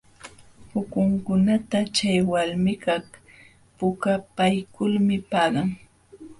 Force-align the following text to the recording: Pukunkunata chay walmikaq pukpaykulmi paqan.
Pukunkunata 0.71 1.79
chay 1.95 2.17
walmikaq 2.31 3.05
pukpaykulmi 3.77 5.15
paqan. 5.31 5.67